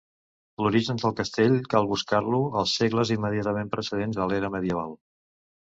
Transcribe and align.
L'origen 0.65 1.01
del 1.03 1.13
castell 1.19 1.53
cal 1.75 1.91
buscar-lo 1.93 2.41
als 2.63 2.75
segles 2.81 3.15
immediatament 3.19 3.71
precedents 3.79 4.23
a 4.25 4.31
l'era 4.33 4.55
medieval. 4.59 5.01